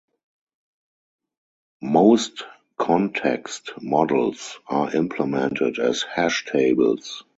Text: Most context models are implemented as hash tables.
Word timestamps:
Most 1.83 2.41
context 2.75 3.73
models 3.79 4.57
are 4.65 4.91
implemented 4.95 5.77
as 5.77 6.01
hash 6.01 6.45
tables. 6.45 7.23